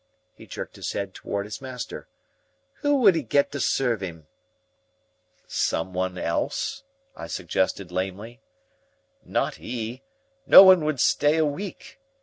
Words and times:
He 0.33 0.47
jerked 0.47 0.77
his 0.77 0.93
head 0.93 1.13
toward 1.13 1.45
his 1.45 1.61
master. 1.61 2.07
"Who 2.77 2.95
would 3.01 3.15
'e 3.15 3.21
get 3.21 3.51
to 3.51 3.59
serve 3.59 4.01
'im?" 4.01 4.25
"Someone 5.45 6.17
else," 6.17 6.81
I 7.15 7.27
suggested 7.27 7.91
lamely. 7.91 8.41
"Not 9.23 9.59
'e. 9.59 10.01
No 10.47 10.63
one 10.63 10.85
would 10.85 10.99
stay 10.99 11.37
a 11.37 11.45
week. 11.45 11.99